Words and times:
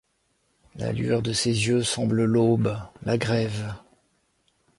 La 0.77 0.91
lueur 0.93 1.21
de 1.21 1.31
ses 1.31 1.51
yeux 1.67 1.83
semble 1.83 2.23
l’aube; 2.25 2.75
la 3.03 3.19
grève 3.19 3.75